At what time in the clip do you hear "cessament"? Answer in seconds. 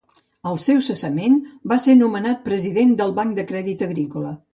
0.85-1.35